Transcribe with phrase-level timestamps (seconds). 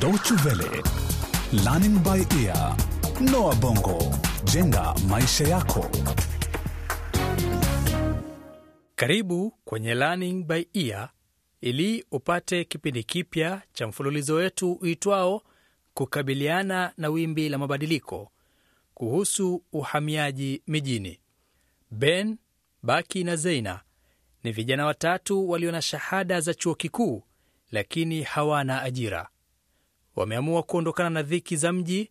[0.00, 0.82] Deutsche Welle,
[1.64, 2.76] Learning by Ear,
[3.20, 3.98] Noah Bongo,
[4.44, 5.90] jenga maisha yako.
[8.96, 11.10] Karibu kwenye Learning by Ear
[11.60, 15.42] ili upate kipindi kipya cha mfululizo wetu uitwao
[15.94, 18.30] kukabiliana na wimbi la mabadiliko
[18.94, 21.20] kuhusu uhamiaji mijini.
[21.90, 22.38] Ben,
[22.82, 23.80] Baki na Zeina
[24.44, 27.22] ni vijana watatu walio na shahada za chuo kikuu
[27.70, 29.28] lakini hawana ajira.
[30.24, 32.10] Wameamua kuondokana na dhiki za mji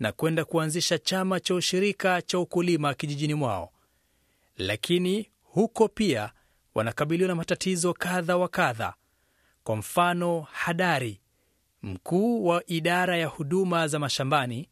[0.00, 3.72] na kwenda kuanzisha chama cha ushirika cha ukulima kijijini mwao,
[4.56, 6.32] lakini huko pia
[6.74, 8.94] wanakabiliwa na matatizo kadha wa kadha.
[9.64, 11.20] Kwa mfano, Hadari,
[11.82, 14.68] mkuu wa idara ya huduma za mashambani,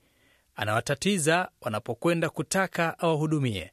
[0.56, 3.70] anawatatiza wanapokwenda kutaka awahudumie.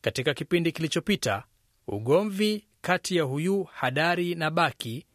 [0.00, 1.44] Katika kipindi kilichopita,
[1.88, 5.06] ugomvi kati ya huyu Hadari na Baki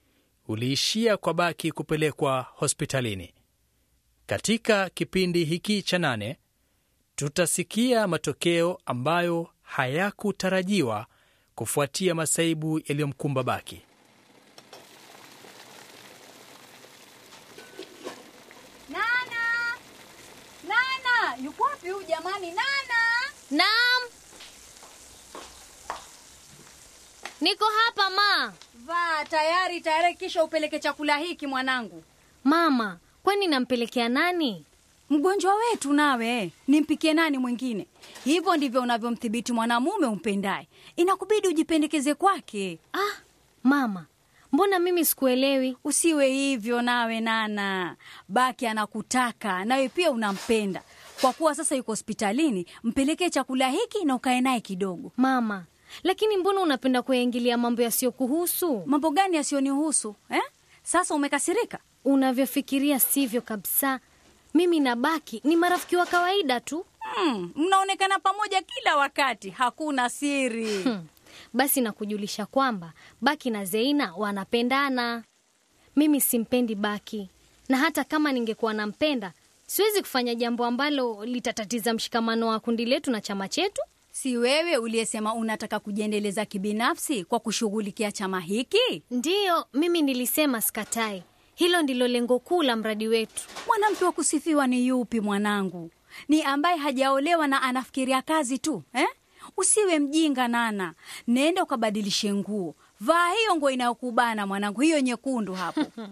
[0.47, 3.33] uliishia kwa Baki kupelekwa hospitalini.
[4.25, 6.37] Katika kipindi hiki cha nane
[7.15, 11.05] tutasikia matokeo ambayo hayakutarajiwa
[11.55, 13.81] kufuatia masaibu yaliyomkumba Baki.
[18.89, 19.77] Nana!
[20.67, 21.35] Nana!
[21.43, 22.47] Yuko wapi huyu jamani?
[22.47, 23.01] Nana!
[23.51, 24.01] Naam,
[27.41, 28.53] niko hapa ma.
[28.85, 32.03] Vaa tayari tayari, kisha upeleke chakula hiki mwanangu.
[32.43, 34.65] Mama, kwani nampelekea nani?
[35.09, 37.87] Mgonjwa wetu nawe, nimpikie nani mwingine?
[38.23, 40.67] Hivyo ndivyo unavyomthibiti mwanamume umpendaye.
[40.95, 42.79] Inakubidi ujipendekeze kwake.
[42.93, 43.17] Ah,
[43.63, 44.05] mama,
[44.51, 45.77] mbona mimi sikuelewi?
[45.83, 47.95] Usiwe hivyo nawe Nana.
[48.27, 50.83] Baki anakutaka nawe pia unampenda.
[51.21, 55.11] Kwa kuwa sasa yuko hospitalini, mpelekee chakula hiki na ukae naye kidogo.
[55.17, 55.63] Mama,
[56.03, 58.83] lakini mbona unapenda kuyaingilia mambo yasiyokuhusu?
[58.85, 60.41] Mambo gani yasiyonihusu eh?
[60.83, 61.79] Sasa umekasirika?
[62.05, 63.99] Unavyofikiria sivyo kabisa.
[64.53, 66.85] Mimi na Baki ni marafiki wa kawaida tu.
[66.99, 70.83] Hmm, mnaonekana pamoja kila wakati, hakuna siri.
[70.83, 71.07] Hmm.
[71.53, 75.23] Basi nakujulisha kwamba Baki na Zeina wanapendana.
[75.95, 77.29] Mimi simpendi Baki,
[77.69, 79.33] na hata kama ningekuwa nampenda,
[79.67, 83.81] siwezi kufanya jambo ambalo litatatiza mshikamano wa kundi letu na chama chetu.
[84.11, 89.03] Si wewe uliyesema unataka kujiendeleza kibinafsi kwa kushughulikia chama hiki?
[89.11, 91.23] Ndiyo, mimi nilisema sikatai.
[91.55, 93.43] Hilo ndilo lengo kuu la mradi wetu.
[93.67, 95.91] Mwanamke wa kusifiwa ni yupi mwanangu?
[96.27, 99.07] Ni ambaye hajaolewa na anafikiria kazi tu eh?
[99.57, 100.93] Usiwe mjinga Nana,
[101.27, 105.85] nenda ukabadilishe nguo, vaa hiyo nguo inayokubana mwanangu, hiyo nyekundu hapo.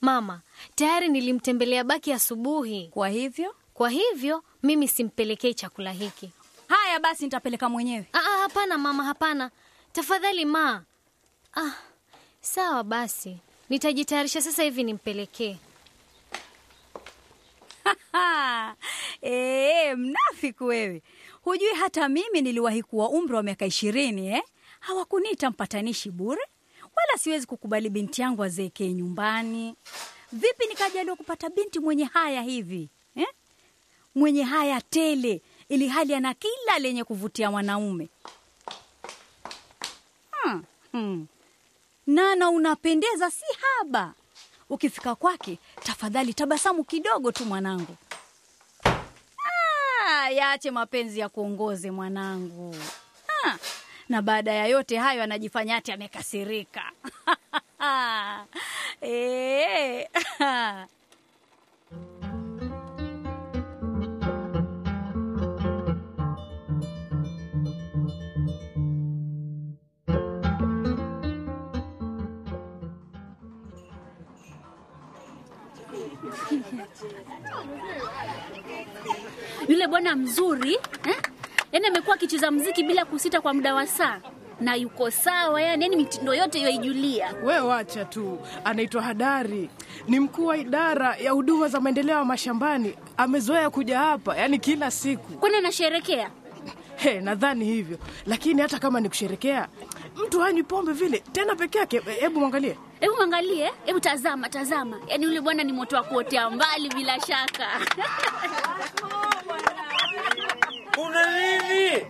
[0.00, 0.40] Mama,
[0.74, 2.88] tayari nilimtembelea Baki asubuhi.
[2.90, 6.30] Kwa hivyo Kwa hivyo mimi simpelekei chakula hiki.
[6.76, 8.06] Haya basi, nitapeleka mwenyewe.
[8.12, 9.50] Ah, ah, hapana mama, hapana.
[9.92, 10.84] Tafadhali ma.
[11.56, 11.72] Ah,
[12.40, 13.36] sawa basi,
[13.70, 15.56] nitajitayarisha sasa hivi nimpelekee.
[19.22, 21.02] E, mnafiki wewe!
[21.42, 24.42] Hujui hata mimi niliwahi kuwa umri wa miaka ishirini eh?
[24.80, 26.42] Hawakuniita mpatanishi bure,
[26.82, 29.76] wala siwezi kukubali binti yangu azeekee nyumbani.
[30.32, 33.26] Vipi nikajaliwa kupata binti mwenye haya hivi eh?
[34.14, 35.42] Mwenye haya tele,
[35.74, 38.08] ili hali ana kila lenye kuvutia mwanaume.
[40.30, 41.26] Hmm, hmm.
[42.06, 44.14] Nana, unapendeza si haba.
[44.70, 47.96] Ukifika kwake, tafadhali tabasamu kidogo tu mwanangu.
[50.04, 52.76] Ah, yaache mapenzi ya kuongoze mwanangu.
[53.44, 53.56] Ah,
[54.08, 56.82] na baada ya yote hayo anajifanya ati amekasirika.
[59.00, 60.08] Eh.
[79.68, 80.74] Yule bwana mzuri
[81.04, 81.16] eh?
[81.72, 84.20] Yaani amekuwa akicheza mziki bila kusita kwa muda wa saa
[84.60, 87.34] na yuko sawa, yani yani mitindo yote yoijulia.
[87.44, 89.70] We wacha tu, anaitwa Hadari,
[90.08, 92.94] ni mkuu wa idara ya huduma za maendeleo ya mashambani.
[93.16, 95.32] Amezoea kuja hapa, yani kila siku.
[95.32, 96.30] Kwani anasherekea?
[96.96, 99.68] He, nadhani hivyo, lakini hata kama ni kusherekea,
[100.26, 102.00] mtu hanywi pombe vile tena peke yake.
[102.00, 102.76] Hebu mwangalie.
[103.00, 107.68] Hebu angalie, hebu tazama, tazama, yaani yule bwana ni moto wa kuotea mbali bila shaka.
[110.94, 112.06] Kuna nini?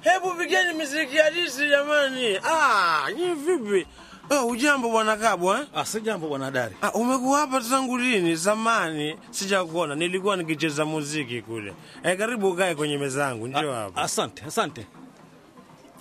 [0.00, 2.36] Hebu pigeni miziki halisi jamani.
[2.44, 3.86] Ah, ni vipi?
[4.30, 5.66] Oh, ujambo bwana Kabwa eh?
[5.74, 6.76] Ah, si jambo bwana Dari.
[6.82, 8.34] Ah, umekuwa hapa tangu lini?
[8.36, 11.74] Zamani sijakuona, nilikuwa nikicheza muziki kule.
[12.02, 14.02] Eh, karibu ukae kwenye meza yangu, njoo Ah, hapa.
[14.02, 14.86] Asante, asante.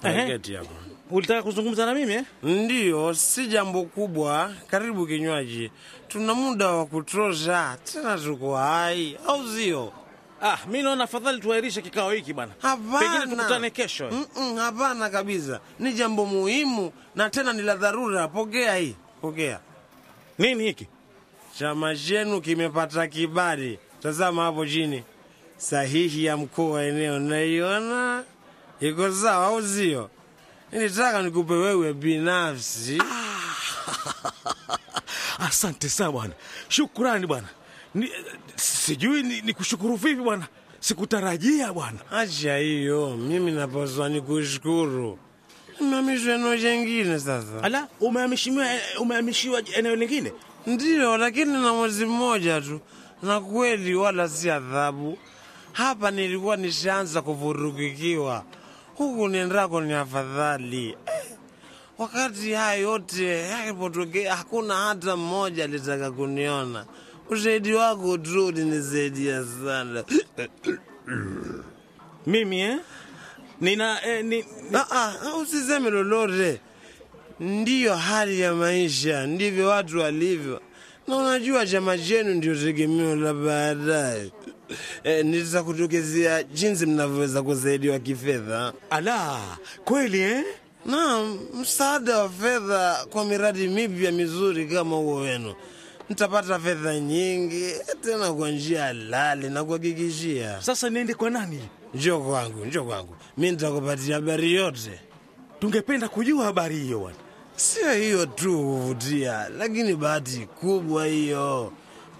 [0.03, 0.27] Eh.
[0.27, 0.69] Keti hapa.
[1.11, 2.23] Ulitaka kuzungumza na mimi eh?
[2.43, 4.53] Ndiyo, si jambo kubwa.
[4.67, 5.71] Karibu kinywaji,
[6.07, 9.93] tuna muda wa kutosha, tena tuko hai, au sio?
[10.41, 12.51] Ah, mi naona afadhali tuahirishe kikao hiki bwana.
[12.59, 12.99] Hapana.
[12.99, 14.05] Pengine tukutane kesho.
[14.07, 14.25] eh?
[14.57, 18.27] Hapana kabisa, ni jambo muhimu na tena ni la dharura.
[18.27, 19.59] Pokea hii, pokea.
[20.37, 20.87] Nini hiki?
[21.59, 23.79] Chama chenu kimepata kibali.
[23.99, 25.03] Tazama hapo chini,
[25.57, 28.23] sahihi ya mkuu wa eneo, naiona
[28.79, 30.09] iko sawa, au sio?
[30.75, 32.97] Nilitaka nikupe wewe binafsi.
[35.47, 36.33] Asante sana bwana,
[36.69, 37.47] shukrani bwana.
[37.93, 38.11] Ni,
[38.55, 40.47] sijui ni, ni kushukuru vipi bwana,
[40.79, 41.99] sikutarajia bwana.
[42.11, 45.19] Acha hiyo, mimi napaswa nikushukuru.
[45.79, 47.63] Nimehamishwa eneo jengine sasa.
[47.63, 48.67] Ala, umehamishiwa
[48.99, 50.33] umehamishiwa eneo lingine?
[50.67, 52.79] Ndiyo, lakini na mwezi mmoja tu,
[53.23, 55.17] na kweli wala si adhabu.
[55.71, 58.43] Hapa nilikuwa nishaanza kuvurugikiwa,
[58.95, 60.89] huku niendako ni afadhali.
[60.89, 61.23] Eh,
[61.97, 66.85] wakati haya yote yalipotokea, hakuna hata mmoja alitaka kuniona.
[67.29, 70.03] Ushahidi wako tu ulinisaidia sana.
[72.27, 72.77] Mimi eh?
[73.61, 76.61] Nina eh, ni, ni, Ah, ah, usiseme lolote.
[77.39, 80.61] Ndiyo hali ya maisha, ndivyo watu walivyo,
[81.07, 84.31] na unajua chama chenu ndio tegemeo la baadaye.
[85.03, 88.73] E, nitakutokezea jinsi mnavyoweza kusaidiwa kifedha.
[88.89, 89.39] ala
[89.85, 90.43] kweli eh?
[90.85, 95.55] Naam, msaada wa fedha kwa miradi mipya mizuri kama huo wenu.
[96.09, 100.61] ntapata fedha nyingi tena kwa njia halali na kuhakikishia.
[100.61, 101.61] Sasa niende kwa nani?
[101.93, 104.99] Njoo kwangu, njoo kwangu, mi nitakupatia habari yote.
[105.59, 107.17] Tungependa kujua habari hiyo bwana.
[107.55, 111.71] Sio hiyo tu kuvutia, lakini bahati kubwa hiyo.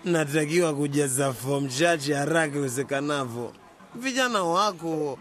[0.06, 3.54] Natakiwa kujaza fomu chache haraka iwezekanavyo.
[3.96, 5.20] Vijana wako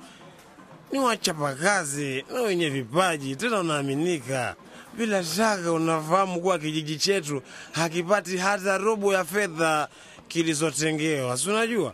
[0.93, 4.55] ni wachapakazi na wenye vipaji, tena unaaminika.
[4.97, 7.43] Bila shaka unafahamu kuwa kijiji chetu
[7.73, 9.89] hakipati hata robo ya fedha
[10.29, 11.93] kilizotengewa, si unajua?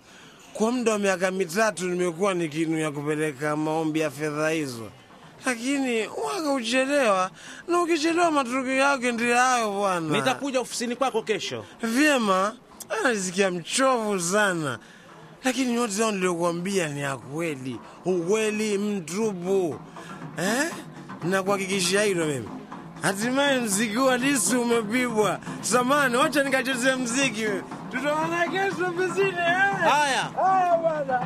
[0.52, 4.90] Kwa muda wa miaka mitatu nimekuwa nikinuia kupeleka maombi ya fedha hizo,
[5.46, 7.31] lakini waka uchelewa,
[7.69, 10.16] na ukichelewa matokeo yake ndio hayo bwana.
[10.19, 11.64] Nitakuja ofisini kwako kesho.
[11.82, 12.56] Vyema,
[12.98, 14.78] anasikia mchovu sana,
[15.44, 19.81] lakini yote hao niliokuambia ni ya kweli, ukweli mtupu
[20.38, 20.70] eh?
[21.25, 22.48] Nakuhakikishia hilo mimi.
[23.02, 25.40] Hatimaye mziki wa disi umepibwa.
[25.60, 27.46] Samani, wacha nikachezea mziki.
[27.90, 29.78] Tutaona kesho ofisini eh?
[29.90, 30.22] Haya.
[30.44, 31.20] Haya bwana.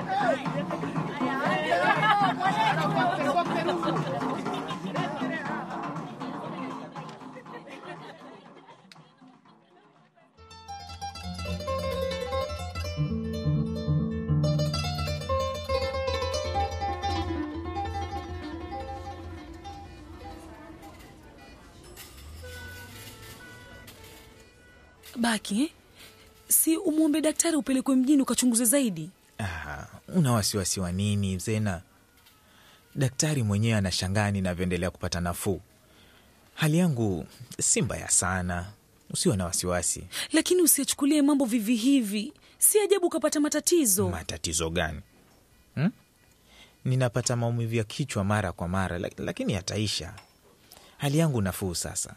[25.25, 25.71] Baki eh?
[26.49, 29.11] Si umwombe daktari upelekwe mjini ukachunguze zaidi.
[29.39, 31.83] Ah, una wasiwasi wa nini Zena?
[32.95, 35.61] Daktari mwenyewe anashangaa ninavyoendelea kupata nafuu.
[36.55, 37.27] Hali yangu
[37.61, 38.67] si mbaya sana,
[39.11, 40.05] usiwe na wasiwasi.
[40.33, 44.09] Lakini usiachukulie mambo vivi hivi, si ajabu ukapata matatizo.
[44.09, 45.01] Matatizo gani
[45.75, 45.91] hmm?
[46.85, 50.15] Ninapata maumivu ya kichwa mara kwa mara, lakini yataisha.
[50.99, 52.15] Hali yangu nafuu sasa.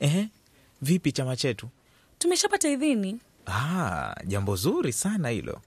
[0.00, 0.28] Ehe,
[0.82, 1.68] vipi chama chetu?
[2.18, 3.20] Tumeshapata idhini.
[3.46, 5.60] Ah, jambo zuri sana hilo.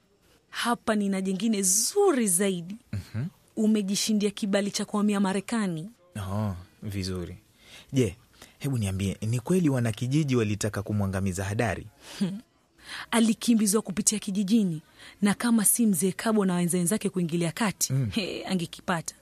[0.50, 2.76] Hapa nina jingine zuri zaidi.
[3.56, 5.90] Umejishindia kibali cha kuhamia Marekani.
[6.16, 7.38] Oh, vizuri.
[7.94, 8.16] Je,
[8.60, 11.88] hebu niambie, ni kweli wanakijiji walitaka kumwangamiza Hadari?
[13.12, 14.82] Alikimbizwa kupitia kijijini,
[15.22, 19.16] na kama si mzee Kabo na wenzake kuingilia kati he, angekipata.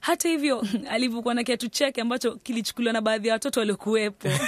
[0.00, 4.28] Hata hivyo alivyokuwa na kiatu chake ambacho kilichukuliwa na baadhi ya watoto waliokuwepo.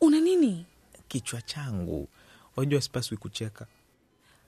[0.00, 0.66] Una nini?
[1.08, 2.08] Kichwa changu,
[2.56, 3.66] wajua sipaswi kucheka.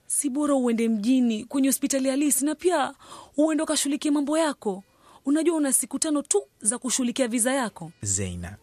[0.07, 2.95] Si bora uende mjini kwenye hospitali halisi, na pia
[3.37, 4.83] uende ukashughulikia mambo yako.
[5.27, 7.93] Unajua una siku tano tu za kushughulikia viza yako.
[8.03, 8.57] Zeina,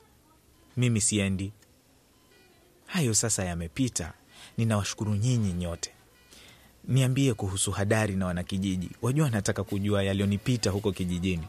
[0.78, 1.52] mimi siendi.
[2.86, 4.14] Hayo sasa yamepita.
[4.58, 5.92] Ninawashukuru nyinyi nyote.
[6.84, 8.90] Niambie kuhusu Hadari na wanakijiji.
[9.02, 11.48] Wajua, nataka kujua yaliyonipita huko kijijini.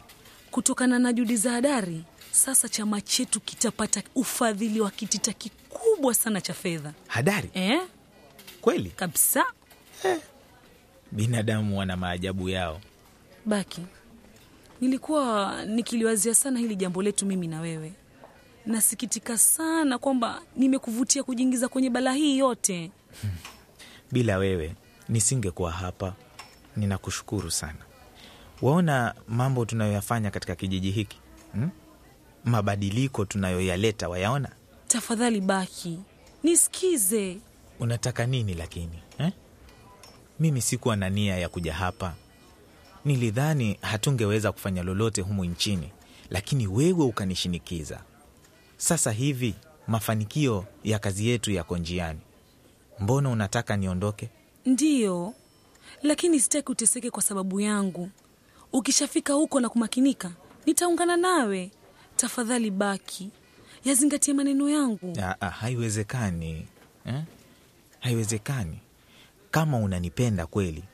[0.50, 6.54] Kutokana na juhudi za Hadari, sasa chama chetu kitapata ufadhili wa kitita kikubwa sana cha
[6.54, 7.80] fedha Hadari eh?
[8.61, 9.44] kweli, Kabisa.
[11.12, 12.80] binadamu wana maajabu yao.
[13.47, 13.80] Baki,
[14.80, 17.92] nilikuwa nikiliwazia sana hili jambo letu mimi na wewe.
[18.66, 22.90] Nasikitika sana kwamba nimekuvutia kujiingiza kwenye balaa hii yote.
[24.12, 24.75] Bila wewe
[25.08, 26.14] nisingekuwa hapa.
[26.76, 27.78] Ninakushukuru sana.
[28.62, 31.18] Waona mambo tunayoyafanya katika kijiji hiki
[31.52, 31.70] hmm?
[32.49, 34.49] Mabadiliko tunayoyaleta wayaona?
[34.88, 35.99] Tafadhali Baki,
[36.43, 37.38] nisikize.
[37.81, 39.33] Unataka nini lakini eh?
[40.40, 42.14] Mimi sikuwa na nia ya kuja hapa.
[43.05, 45.90] Nilidhani hatungeweza kufanya lolote humu nchini,
[46.31, 48.00] lakini wewe ukanishinikiza.
[48.76, 49.55] Sasa hivi
[49.87, 52.21] mafanikio ya kazi yetu yako njiani.
[53.00, 54.28] Mbona unataka niondoke?
[54.67, 55.35] Ndiyo,
[56.02, 58.11] lakini sitaki uteseke kwa sababu yangu.
[58.73, 60.31] Ukishafika huko na kumakinika,
[60.67, 61.71] nitaungana nawe.
[62.19, 63.31] Tafadhali Baki,
[63.85, 65.17] yazingatie maneno yangu.
[65.41, 66.67] Ah, haiwezekani
[67.07, 67.23] eh?
[68.01, 68.79] Haiwezekani.
[69.51, 70.85] Kama unanipenda kweli,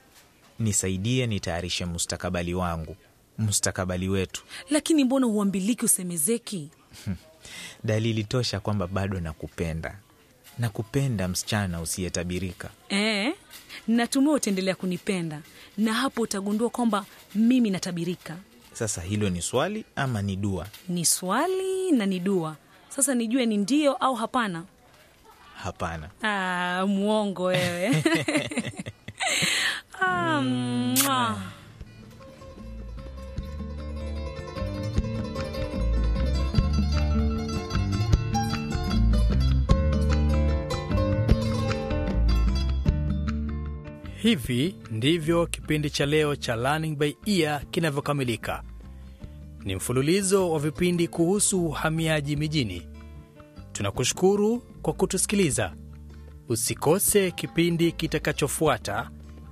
[0.59, 2.97] nisaidie nitayarishe mustakabali wangu,
[3.38, 4.43] mustakabali wetu.
[4.71, 6.69] Lakini mbona huambiliki usemezeki?
[7.85, 9.99] Dalili tosha kwamba bado nakupenda,
[10.59, 12.71] nakupenda msichana usiyetabirika.
[12.90, 13.33] E,
[13.88, 15.40] natumai utaendelea kunipenda
[15.78, 18.37] na hapo utagundua kwamba mimi natabirika.
[18.75, 20.66] Sasa hilo ni swali ama ni dua?
[20.88, 22.57] Ni swali na ni dua.
[22.88, 24.64] Sasa nijue ni ndio au hapana.
[25.57, 26.09] Hapana.
[26.23, 28.02] Ah, mwongo wewe.
[30.00, 30.43] ah,
[44.25, 48.62] Hivi ndivyo kipindi cha leo cha Learning by Ear kinavyokamilika.
[49.64, 52.88] Ni mfululizo wa vipindi kuhusu uhamiaji mijini.
[53.73, 55.75] Tunakushukuru kwa kutusikiliza.
[56.49, 59.11] Usikose kipindi kitakachofuata